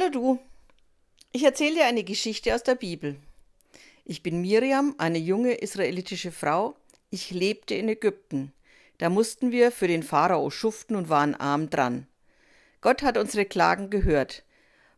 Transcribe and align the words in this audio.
Hallo 0.00 0.10
du, 0.10 0.38
ich 1.30 1.44
erzähle 1.44 1.74
dir 1.74 1.84
eine 1.84 2.04
Geschichte 2.04 2.54
aus 2.54 2.62
der 2.62 2.74
Bibel. 2.74 3.16
Ich 4.06 4.22
bin 4.22 4.40
Miriam, 4.40 4.94
eine 4.96 5.18
junge 5.18 5.52
israelitische 5.52 6.32
Frau. 6.32 6.74
Ich 7.10 7.32
lebte 7.32 7.74
in 7.74 7.88
Ägypten. 7.88 8.52
Da 8.96 9.10
mussten 9.10 9.50
wir 9.50 9.70
für 9.70 9.88
den 9.88 10.02
Pharao 10.02 10.48
schuften 10.48 10.96
und 10.96 11.10
waren 11.10 11.34
arm 11.34 11.68
dran. 11.68 12.06
Gott 12.80 13.02
hat 13.02 13.18
unsere 13.18 13.44
Klagen 13.44 13.90
gehört. 13.90 14.42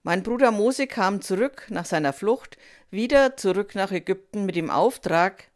Mein 0.04 0.22
Bruder 0.22 0.52
Mose 0.52 0.86
kam 0.86 1.20
zurück 1.20 1.66
nach 1.68 1.86
seiner 1.86 2.12
Flucht, 2.12 2.56
wieder 2.92 3.36
zurück 3.36 3.74
nach 3.74 3.90
Ägypten 3.90 4.46
mit 4.46 4.54
dem 4.54 4.70
Auftrag, 4.70 5.48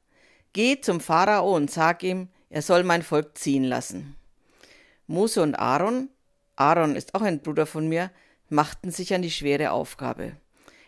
Geh 0.54 0.80
zum 0.80 0.98
Pharao 0.98 1.54
und 1.54 1.70
sag 1.70 2.02
ihm, 2.02 2.28
er 2.50 2.62
soll 2.62 2.82
mein 2.82 3.02
Volk 3.02 3.38
ziehen 3.38 3.64
lassen. 3.64 4.16
Mose 5.06 5.40
und 5.40 5.54
Aaron, 5.54 6.08
Aaron 6.56 6.96
ist 6.96 7.14
auch 7.14 7.22
ein 7.22 7.42
Bruder 7.42 7.66
von 7.66 7.88
mir, 7.88 8.10
machten 8.48 8.90
sich 8.90 9.14
an 9.14 9.22
die 9.22 9.30
schwere 9.30 9.70
Aufgabe. 9.70 10.32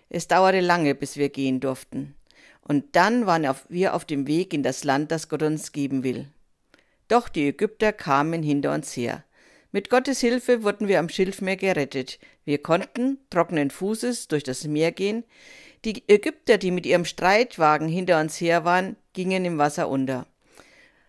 Es 0.09 0.29
dauerte 0.29 0.61
lange, 0.61 0.95
bis 0.95 1.17
wir 1.17 1.29
gehen 1.29 1.61
durften. 1.61 2.15
Und 2.63 2.97
dann 2.97 3.27
waren 3.27 3.47
wir 3.69 3.95
auf 3.95 4.05
dem 4.05 4.27
Weg 4.27 4.53
in 4.53 4.63
das 4.63 4.85
Land, 4.85 5.11
das 5.11 5.29
Gott 5.29 5.43
uns 5.43 5.73
geben 5.73 6.03
will. 6.03 6.29
Doch 7.09 7.29
die 7.29 7.49
Ägypter 7.49 7.93
kamen 7.93 8.43
hinter 8.43 8.75
uns 8.75 8.97
her. 8.97 9.25
Mit 9.73 9.91
Gottes 9.91 10.21
Hilfe 10.21 10.63
wurden 10.63 10.89
wir 10.89 10.99
am 10.99 11.09
Schilfmeer 11.09 11.57
gerettet. 11.57 12.19
Wir 12.45 12.59
konnten 12.59 13.19
trockenen 13.31 13.71
Fußes 13.71 14.29
durch 14.29 14.43
das 14.43 14.65
Meer 14.65 14.93
gehen. 14.93 15.25
Die 15.85 16.03
Ägypter, 16.09 16.59
die 16.59 16.71
mit 16.71 16.87
ihrem 16.87 17.05
Streitwagen 17.05 17.89
hinter 17.89 18.21
uns 18.21 18.41
her 18.41 18.65
waren, 18.65 18.97
gingen 19.13 19.45
im 19.45 19.59
Wasser 19.59 19.89
unter. 19.89 20.27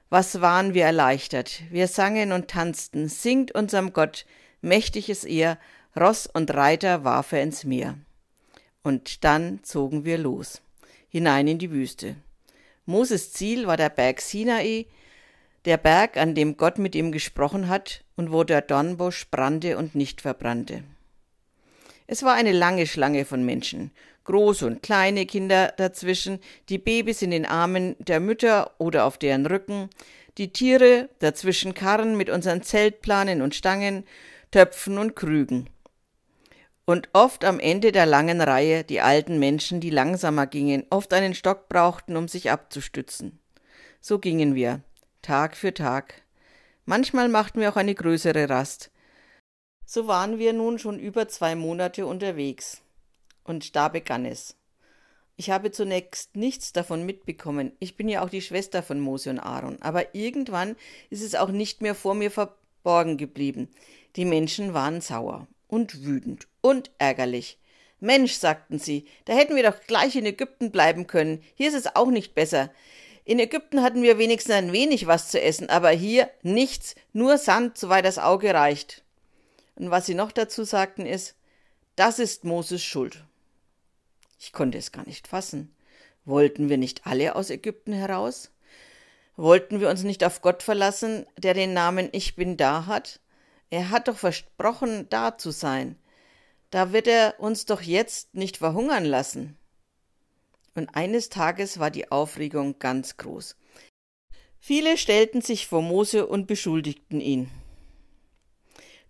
Was 0.09 0.41
waren 0.41 0.73
wir 0.73 0.85
erleichtert. 0.85 1.61
Wir 1.69 1.87
sangen 1.87 2.31
und 2.31 2.49
tanzten, 2.49 3.07
singt 3.07 3.53
unserem 3.53 3.93
Gott, 3.93 4.25
mächtig 4.61 5.09
ist 5.09 5.25
er, 5.25 5.57
Ross 5.97 6.27
und 6.27 6.53
Reiter 6.53 7.03
warf 7.03 7.31
er 7.31 7.41
ins 7.41 7.63
Meer. 7.63 7.97
Und 8.83 9.23
dann 9.23 9.63
zogen 9.63 10.05
wir 10.05 10.19
los, 10.19 10.61
hinein 11.09 11.47
in 11.47 11.57
die 11.57 11.71
Wüste. 11.71 12.15
Moses 12.85 13.33
Ziel 13.33 13.65
war 13.65 13.75
der 13.75 13.89
Berg 13.89 14.21
Sinai, 14.21 14.85
der 15.65 15.77
Berg, 15.77 16.15
an 16.15 16.35
dem 16.35 16.57
Gott 16.57 16.77
mit 16.77 16.95
ihm 16.95 17.11
gesprochen 17.11 17.69
hat 17.69 18.03
und 18.15 18.31
wo 18.31 18.43
der 18.43 18.61
Dornbusch 18.61 19.29
brannte 19.31 19.77
und 19.77 19.95
nicht 19.95 20.21
verbrannte. 20.21 20.83
Es 22.05 22.23
war 22.23 22.35
eine 22.35 22.53
lange 22.53 22.85
Schlange 22.85 23.25
von 23.25 23.43
Menschen, 23.43 23.91
große 24.25 24.65
und 24.67 24.83
kleine 24.83 25.25
Kinder 25.25 25.73
dazwischen, 25.75 26.39
die 26.69 26.77
Babys 26.77 27.23
in 27.23 27.31
den 27.31 27.47
Armen 27.47 27.95
der 27.99 28.19
Mütter 28.19 28.71
oder 28.77 29.05
auf 29.05 29.17
deren 29.17 29.47
Rücken, 29.47 29.89
die 30.37 30.53
Tiere, 30.53 31.09
dazwischen 31.17 31.73
Karren 31.73 32.15
mit 32.15 32.29
unseren 32.29 32.61
Zeltplanen 32.61 33.41
und 33.41 33.55
Stangen, 33.55 34.05
Töpfen 34.51 34.97
und 34.97 35.15
Krügen 35.15 35.67
und 36.89 37.07
oft 37.13 37.45
am 37.45 37.59
Ende 37.59 37.91
der 37.91 38.07
langen 38.07 38.41
Reihe 38.41 38.83
die 38.83 38.99
alten 38.99 39.37
Menschen, 39.37 39.79
die 39.79 39.91
langsamer 39.91 40.47
gingen, 40.47 40.87
oft 40.89 41.13
einen 41.13 41.35
Stock 41.35 41.69
brauchten, 41.69 42.17
um 42.17 42.27
sich 42.27 42.49
abzustützen. 42.49 43.37
So 44.01 44.17
gingen 44.17 44.55
wir, 44.55 44.81
Tag 45.21 45.55
für 45.55 45.71
Tag. 45.71 46.23
Manchmal 46.85 47.29
machten 47.29 47.59
wir 47.59 47.69
auch 47.69 47.75
eine 47.75 47.93
größere 47.93 48.49
Rast. 48.49 48.89
So 49.85 50.07
waren 50.07 50.39
wir 50.39 50.51
nun 50.51 50.79
schon 50.79 50.97
über 50.97 51.27
zwei 51.27 51.53
Monate 51.53 52.07
unterwegs. 52.07 52.81
Und 53.43 53.75
da 53.75 53.89
begann 53.89 54.25
es. 54.25 54.55
Ich 55.35 55.51
habe 55.51 55.69
zunächst 55.69 56.35
nichts 56.35 56.73
davon 56.73 57.05
mitbekommen. 57.05 57.71
Ich 57.77 57.97
bin 57.97 58.09
ja 58.09 58.23
auch 58.23 58.31
die 58.31 58.41
Schwester 58.41 58.81
von 58.81 58.99
Mose 58.99 59.29
und 59.29 59.39
Aaron. 59.39 59.79
Aber 59.83 60.15
irgendwann 60.15 60.75
ist 61.11 61.21
es 61.21 61.35
auch 61.35 61.49
nicht 61.49 61.83
mehr 61.83 61.93
vor 61.93 62.15
mir 62.15 62.31
verborgen 62.31 63.17
geblieben. 63.17 63.69
Die 64.15 64.25
Menschen 64.25 64.73
waren 64.73 65.01
sauer 65.01 65.47
und 65.67 66.03
wütend 66.03 66.48
und 66.61 66.91
ärgerlich. 66.97 67.57
Mensch, 67.99 68.33
sagten 68.33 68.79
sie, 68.79 69.05
da 69.25 69.33
hätten 69.33 69.55
wir 69.55 69.63
doch 69.63 69.81
gleich 69.87 70.15
in 70.15 70.25
Ägypten 70.25 70.71
bleiben 70.71 71.07
können. 71.07 71.43
Hier 71.55 71.69
ist 71.69 71.75
es 71.75 71.95
auch 71.95 72.09
nicht 72.09 72.33
besser. 72.33 72.71
In 73.25 73.39
Ägypten 73.39 73.83
hatten 73.83 74.01
wir 74.01 74.17
wenigstens 74.17 74.55
ein 74.55 74.71
wenig 74.71 75.05
was 75.05 75.29
zu 75.29 75.41
essen, 75.41 75.69
aber 75.69 75.89
hier 75.89 76.29
nichts, 76.41 76.95
nur 77.13 77.37
Sand, 77.37 77.77
soweit 77.77 78.05
das 78.05 78.17
Auge 78.17 78.53
reicht. 78.53 79.03
Und 79.75 79.91
was 79.91 80.05
sie 80.05 80.15
noch 80.15 80.31
dazu 80.31 80.63
sagten 80.63 81.05
ist, 81.05 81.35
das 81.95 82.19
ist 82.19 82.45
Moses 82.45 82.81
Schuld. 82.81 83.23
Ich 84.39 84.53
konnte 84.53 84.77
es 84.77 84.91
gar 84.91 85.05
nicht 85.05 85.27
fassen. 85.27 85.75
Wollten 86.25 86.69
wir 86.69 86.77
nicht 86.77 87.05
alle 87.05 87.35
aus 87.35 87.49
Ägypten 87.49 87.93
heraus? 87.93 88.51
Wollten 89.35 89.79
wir 89.79 89.89
uns 89.89 90.03
nicht 90.03 90.23
auf 90.23 90.41
Gott 90.41 90.63
verlassen, 90.63 91.25
der 91.37 91.53
den 91.53 91.73
Namen 91.73 92.09
Ich 92.11 92.35
bin 92.35 92.57
da 92.57 92.85
hat? 92.85 93.19
Er 93.69 93.89
hat 93.89 94.07
doch 94.07 94.17
versprochen, 94.17 95.07
da 95.09 95.37
zu 95.37 95.51
sein. 95.51 95.97
Da 96.69 96.93
wird 96.93 97.07
er 97.07 97.35
uns 97.39 97.65
doch 97.65 97.81
jetzt 97.81 98.33
nicht 98.35 98.57
verhungern 98.57 99.05
lassen. 99.05 99.57
Und 100.75 100.95
eines 100.95 101.29
Tages 101.29 101.79
war 101.79 101.91
die 101.91 102.11
Aufregung 102.11 102.77
ganz 102.79 103.17
groß. 103.17 103.55
Viele 104.59 104.97
stellten 104.97 105.41
sich 105.41 105.67
vor 105.67 105.81
Mose 105.81 106.27
und 106.27 106.47
beschuldigten 106.47 107.21
ihn. 107.21 107.49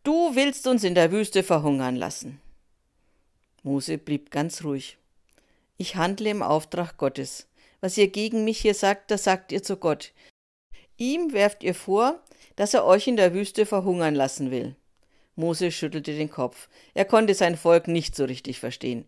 Du 0.03 0.36
willst 0.36 0.68
uns 0.68 0.84
in 0.84 0.96
der 0.96 1.12
Wüste 1.12 1.44
verhungern 1.44 1.96
lassen. 1.96 2.40
Mose 3.64 3.98
blieb 3.98 4.31
ganz 4.31 4.64
ruhig. 4.64 4.98
Ich 5.78 5.96
handle 5.96 6.30
im 6.30 6.42
Auftrag 6.42 6.98
Gottes. 6.98 7.48
Was 7.81 7.98
ihr 7.98 8.08
gegen 8.09 8.44
mich 8.44 8.59
hier 8.59 8.74
sagt, 8.74 9.12
das 9.12 9.24
sagt 9.24 9.52
ihr 9.52 9.64
zu 9.64 9.78
Gott. 9.78 10.14
Ihm 10.98 11.34
werft 11.34 11.64
ihr 11.64 11.75
vor, 11.75 12.22
dass 12.56 12.74
er 12.74 12.86
euch 12.86 13.08
in 13.08 13.16
der 13.16 13.34
Wüste 13.34 13.66
verhungern 13.66 14.16
lassen 14.16 14.52
will. 14.52 14.75
Mose 15.39 15.72
schüttelte 15.72 16.13
den 16.13 16.29
Kopf. 16.29 16.69
Er 16.94 17.05
konnte 17.05 17.33
sein 17.33 17.57
Volk 17.57 17.88
nicht 17.88 18.16
so 18.16 18.25
richtig 18.25 18.59
verstehen. 18.59 19.05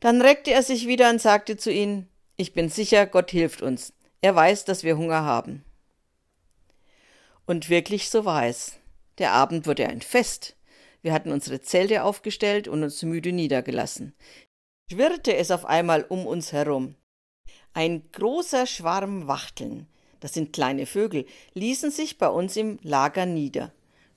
Dann 0.00 0.20
reckte 0.20 0.50
er 0.50 0.62
sich 0.62 0.86
wieder 0.86 1.08
und 1.08 1.22
sagte 1.22 1.56
zu 1.56 1.72
ihnen, 1.72 2.08
ich 2.36 2.52
bin 2.52 2.68
sicher, 2.68 3.06
Gott 3.06 3.30
hilft 3.30 3.62
uns. 3.62 3.94
Er 4.20 4.34
weiß, 4.34 4.64
dass 4.64 4.82
wir 4.82 4.98
Hunger 4.98 5.22
haben. 5.22 5.64
Und 7.46 7.70
wirklich 7.70 8.10
so 8.10 8.24
war 8.24 8.46
es. 8.46 8.78
Der 9.18 9.32
Abend 9.32 9.66
wurde 9.66 9.88
ein 9.88 10.00
Fest. 10.00 10.56
Wir 11.02 11.12
hatten 11.12 11.32
unsere 11.32 11.60
Zelte 11.60 12.02
aufgestellt 12.02 12.68
und 12.68 12.82
uns 12.82 13.02
müde 13.02 13.32
niedergelassen. 13.32 14.14
Schwirrte 14.90 15.36
es 15.36 15.50
auf 15.50 15.64
einmal 15.64 16.04
um 16.08 16.26
uns 16.26 16.52
herum. 16.52 16.96
Ein 17.74 18.10
großer 18.12 18.66
Schwarm 18.66 19.26
Wachteln, 19.28 19.86
das 20.20 20.34
sind 20.34 20.52
kleine 20.52 20.86
Vögel, 20.86 21.26
ließen 21.54 21.90
sich 21.90 22.18
bei 22.18 22.28
uns 22.28 22.56
im 22.56 22.78
Lager 22.82 23.26
nieder. 23.26 23.72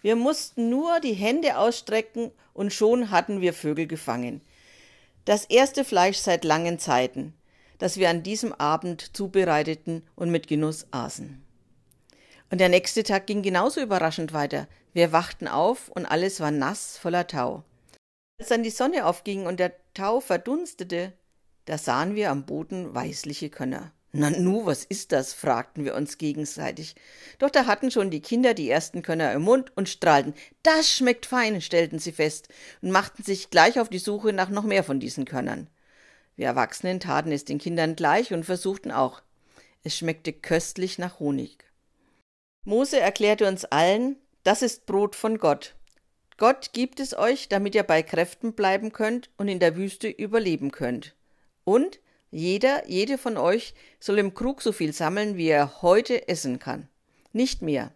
Wir 0.06 0.16
mussten 0.16 0.70
nur 0.70 1.00
die 1.00 1.16
Hände 1.16 1.58
ausstrecken 1.58 2.30
und 2.54 2.72
schon 2.72 3.10
hatten 3.10 3.42
wir 3.42 3.56
Vögel 3.56 3.88
gefangen. 3.88 4.42
Das 5.26 5.46
erste 5.46 5.84
Fleisch 5.84 6.20
seit 6.20 6.44
langen 6.44 6.78
Zeiten, 6.78 7.34
das 7.80 7.98
wir 7.98 8.12
an 8.12 8.22
diesem 8.22 8.54
Abend 8.54 9.18
zubereiteten 9.18 10.04
und 10.14 10.30
mit 10.30 10.48
Genuss 10.48 10.86
aßen. 10.92 11.44
Und 12.52 12.60
der 12.60 12.70
nächste 12.70 13.02
Tag 13.02 13.26
ging 13.26 13.42
genauso 13.42 13.82
überraschend 13.82 14.32
weiter. 14.32 14.68
Wir 14.94 15.12
wachten 15.12 15.48
auf 15.48 15.90
und 15.90 16.06
alles 16.06 16.40
war 16.40 16.52
nass 16.52 17.00
voller 17.00 17.26
Tau. 17.26 17.64
Als 18.38 18.50
dann 18.50 18.62
die 18.62 18.70
Sonne 18.70 19.08
aufging 19.08 19.48
und 19.48 19.60
der 19.60 19.74
Tau 19.96 20.20
verdunstete, 20.20 21.14
da 21.66 21.80
sahen 21.80 22.14
wir 22.14 22.30
am 22.30 22.46
Boden 22.46 22.94
weißliche 22.94 23.50
Könner. 23.50 23.92
Na 24.18 24.30
nu, 24.30 24.66
was 24.66 24.86
ist 24.86 25.12
das? 25.12 25.34
fragten 25.34 25.84
wir 25.84 25.94
uns 25.94 26.18
gegenseitig. 26.18 26.96
Doch 27.38 27.50
da 27.50 27.66
hatten 27.66 27.92
schon 27.92 28.12
die 28.12 28.22
Kinder 28.22 28.54
die 28.54 28.70
ersten 28.70 29.02
Könner 29.02 29.34
im 29.34 29.42
Mund 29.42 29.74
und 29.76 29.90
strahlten. 29.90 30.34
Das 30.64 30.90
schmeckt 30.90 31.26
fein, 31.26 31.60
stellten 31.60 32.00
sie 32.00 32.14
fest 32.14 32.48
und 32.82 32.92
machten 32.92 33.24
sich 33.24 33.50
gleich 33.50 33.78
auf 33.78 33.90
die 33.90 34.00
Suche 34.00 34.32
nach 34.32 34.48
noch 34.48 34.64
mehr 34.64 34.86
von 34.86 35.02
diesen 35.02 35.26
Könnern. 35.26 35.70
Wir 36.38 36.46
Erwachsenen 36.46 37.02
taten 37.02 37.34
es 37.34 37.44
den 37.44 37.58
Kindern 37.58 37.98
gleich 37.98 38.32
und 38.32 38.46
versuchten 38.46 38.90
auch. 38.90 39.22
Es 39.84 39.98
schmeckte 39.98 40.32
köstlich 40.32 40.98
nach 40.98 41.20
Honig. 41.20 41.66
Mose 42.64 42.98
erklärte 42.98 43.50
uns 43.50 43.66
allen, 43.66 44.16
das 44.44 44.62
ist 44.62 44.86
Brot 44.86 45.18
von 45.18 45.40
Gott. 45.40 45.76
Gott 46.38 46.72
gibt 46.72 47.02
es 47.02 47.18
euch, 47.18 47.50
damit 47.50 47.76
ihr 47.76 47.84
bei 47.84 48.02
Kräften 48.02 48.54
bleiben 48.54 48.94
könnt 48.94 49.30
und 49.36 49.50
in 49.50 49.60
der 49.60 49.76
Wüste 49.76 50.08
überleben 50.08 50.72
könnt. 50.72 51.16
Und 51.66 52.00
jeder, 52.36 52.86
jede 52.90 53.18
von 53.18 53.38
euch 53.38 53.74
soll 53.98 54.20
im 54.20 54.34
Krug 54.34 54.62
so 54.62 54.74
viel 54.74 54.92
sammeln, 54.92 55.38
wie 55.38 55.48
er 55.48 55.82
heute 55.82 56.28
essen 56.28 56.60
kann. 56.60 56.90
Nicht 57.32 57.62
mehr. 57.62 57.94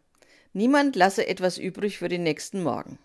Niemand 0.53 0.95
lasse 0.95 1.27
etwas 1.27 1.57
übrig 1.57 1.97
für 1.97 2.07
den 2.07 2.23
nächsten 2.23 2.63
Morgen. 2.63 2.97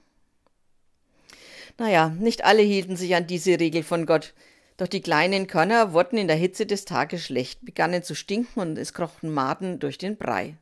Naja, 1.77 2.11
nicht 2.11 2.45
alle 2.45 2.63
hielten 2.63 2.97
sich 2.97 3.17
an 3.17 3.27
diese 3.27 3.59
Regel 3.59 3.83
von 3.83 4.07
Gott. 4.07 4.33
Doch 4.77 4.87
die 4.87 5.01
kleinen 5.01 5.49
Körner 5.49 5.93
wurden 5.93 6.19
in 6.19 6.29
der 6.29 6.37
Hitze 6.37 6.67
des 6.67 6.85
Tages 6.85 7.25
schlecht, 7.25 7.65
begannen 7.65 8.05
zu 8.05 8.15
stinken 8.15 8.61
und 8.61 8.79
es 8.79 8.95
krochten 8.95 9.35
Maden 9.35 9.81
durch 9.81 9.99
den 9.99 10.17
Brei. 10.17 10.57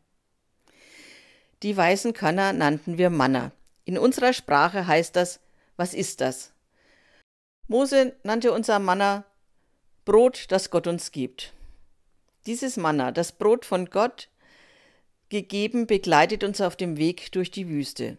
Die 1.62 1.76
weißen 1.76 2.14
Körner 2.14 2.54
nannten 2.54 2.96
wir 2.96 3.10
Manna. 3.10 3.52
In 3.84 3.98
unserer 3.98 4.32
Sprache 4.32 4.86
heißt 4.86 5.16
das, 5.16 5.40
was 5.76 5.92
ist 5.92 6.22
das? 6.22 6.54
Mose 7.68 8.16
nannte 8.22 8.52
unser 8.52 8.78
Manna 8.78 9.26
Brot, 10.04 10.46
das 10.48 10.70
Gott 10.70 10.88
uns 10.88 11.12
gibt. 11.12 11.52
Dieses 12.46 12.76
Manna, 12.76 13.12
das 13.12 13.32
Brot 13.32 13.64
von 13.64 13.86
Gott 13.86 14.28
gegeben, 15.28 15.86
begleitet 15.86 16.42
uns 16.42 16.60
auf 16.60 16.74
dem 16.74 16.96
Weg 16.96 17.30
durch 17.30 17.52
die 17.52 17.68
Wüste. 17.68 18.18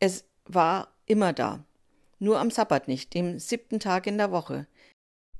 Es 0.00 0.24
war 0.46 0.88
immer 1.04 1.32
da. 1.32 1.64
nur 2.18 2.40
am 2.40 2.50
Sabbat 2.50 2.88
nicht, 2.88 3.14
dem 3.14 3.38
siebten 3.38 3.78
Tag 3.78 4.06
in 4.06 4.18
der 4.18 4.32
Woche. 4.32 4.66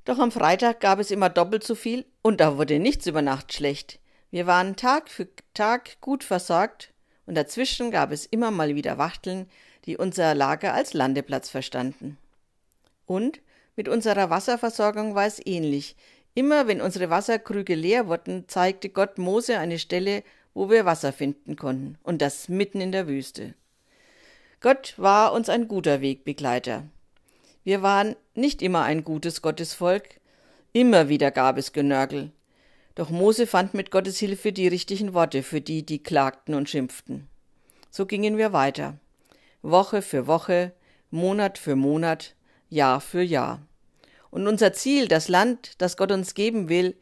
Doch 0.05 0.19
am 0.19 0.31
Freitag 0.31 0.81
gab 0.81 0.99
es 1.00 1.11
immer 1.11 1.29
doppelt 1.29 1.64
so 1.64 1.75
viel 1.75 2.06
und 2.23 2.40
da 2.40 2.56
wurde 2.56 2.79
nichts 2.79 3.06
über 3.06 3.20
Nacht 3.20 3.52
schlecht. 3.52 3.99
Wir 4.31 4.46
waren 4.46 4.76
Tag 4.76 5.08
für 5.08 5.26
Tag 5.55 6.00
gut 6.00 6.23
versorgt 6.23 6.93
und 7.26 7.35
dazwischen 7.35 7.90
gab 7.90 8.12
es 8.12 8.26
immer 8.26 8.50
mal 8.50 8.75
wieder 8.75 8.96
Wachteln, 8.96 9.50
die 9.87 9.96
unser 9.96 10.35
Lager 10.35 10.73
als 10.73 10.94
Landeplatz 10.94 11.50
verstanden. 11.50 12.17
Und 13.06 13.40
mit 13.79 13.89
unserer 13.89 14.29
Wasserversorgung 14.29 15.15
war 15.15 15.25
es 15.25 15.41
ähnlich. 15.47 15.95
Immer 16.35 16.67
wenn 16.67 16.81
unsere 16.81 17.11
Wasserkrüge 17.11 17.77
leer 17.77 18.09
wurden, 18.09 18.49
zeigte 18.49 18.89
Gott 18.89 19.19
Mose 19.19 19.57
eine 19.57 19.79
Stelle, 19.79 20.25
wo 20.53 20.69
wir 20.69 20.85
Wasser 20.85 21.13
finden 21.13 21.55
konnten, 21.55 21.97
und 22.03 22.21
das 22.21 22.49
mitten 22.49 22.81
in 22.81 22.91
der 22.91 23.07
Wüste. 23.07 23.55
Gott 24.61 24.95
war 24.97 25.33
uns 25.33 25.49
ein 25.49 25.69
guter 25.69 26.01
Wegbegleiter. 26.01 26.87
Wir 27.63 27.81
waren 27.81 28.17
nicht 28.35 28.63
immer 28.63 28.83
ein 28.83 29.05
gutes 29.05 29.43
Gottesvolk, 29.43 30.19
immer 30.73 31.09
wieder 31.09 31.31
gab 31.31 31.57
es 31.57 31.73
Genörgel. 31.73 32.33
Doch 32.97 33.11
Mose 33.11 33.47
fand 33.47 33.75
mit 33.75 33.93
Gottes 33.93 34.19
Hilfe 34.19 34.53
die 34.53 34.67
richtigen 34.67 35.15
Worte 35.15 35.45
für 35.45 35.61
die, 35.61 35.87
die 35.87 36.03
klagten 36.03 36.57
und 36.57 36.69
schimpften. 36.69 37.29
So 37.93 38.07
gingen 38.07 38.39
wir 38.39 38.53
weiter. 38.53 38.99
Woche 39.63 40.03
für 40.03 40.27
Woche, 40.27 40.73
Monat 41.13 41.59
für 41.59 41.77
Monat, 41.77 42.35
Jahr 42.69 43.00
für 43.00 43.23
Jahr. 43.23 43.61
Und 44.31 44.47
unser 44.47 44.73
Ziel, 44.73 45.09
das 45.09 45.29
Land, 45.29 45.73
das 45.79 45.97
Gott 45.97 46.12
uns 46.12 46.35
geben 46.35 46.69
will, 46.69 46.94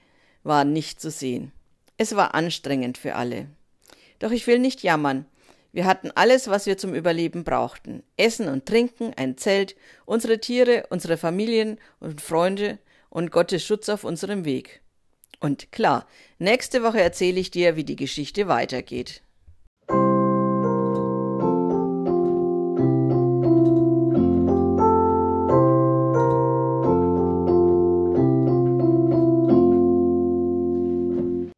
war 0.42 0.64
nicht 0.64 1.00
zu 1.00 1.10
sehen. 1.10 1.52
Es 1.96 2.14
war 2.14 2.34
anstrengend 2.34 2.98
für 2.98 3.14
alle. 3.14 3.48
Doch 4.18 4.30
ich 4.30 4.46
will 4.46 4.58
nicht 4.58 4.82
jammern, 4.82 5.26
wir 5.76 5.84
hatten 5.84 6.10
alles, 6.14 6.48
was 6.48 6.64
wir 6.64 6.78
zum 6.78 6.94
Überleben 6.94 7.44
brauchten. 7.44 8.02
Essen 8.16 8.48
und 8.48 8.64
Trinken, 8.64 9.12
ein 9.14 9.36
Zelt, 9.36 9.76
unsere 10.06 10.40
Tiere, 10.40 10.86
unsere 10.88 11.18
Familien 11.18 11.78
und 12.00 12.22
Freunde 12.22 12.78
und 13.10 13.30
Gottes 13.30 13.62
Schutz 13.62 13.90
auf 13.90 14.02
unserem 14.02 14.46
Weg. 14.46 14.80
Und 15.38 15.70
klar, 15.72 16.06
nächste 16.38 16.82
Woche 16.82 17.02
erzähle 17.02 17.38
ich 17.38 17.50
dir, 17.50 17.76
wie 17.76 17.84
die 17.84 17.94
Geschichte 17.94 18.48
weitergeht. 18.48 19.20